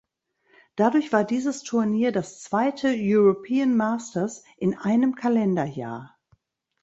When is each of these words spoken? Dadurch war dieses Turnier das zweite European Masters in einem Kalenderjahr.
Dadurch 0.77 1.13
war 1.13 1.23
dieses 1.23 1.61
Turnier 1.61 2.11
das 2.11 2.41
zweite 2.41 2.87
European 2.97 3.77
Masters 3.77 4.41
in 4.57 4.75
einem 4.75 5.13
Kalenderjahr. 5.13 6.17